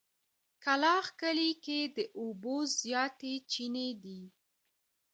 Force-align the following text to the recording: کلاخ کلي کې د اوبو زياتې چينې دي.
کلاخ 0.63 1.05
کلي 1.21 1.51
کې 1.63 1.79
د 1.95 1.97
اوبو 2.21 2.55
زياتې 2.79 3.33
چينې 3.51 3.89
دي. 4.03 4.21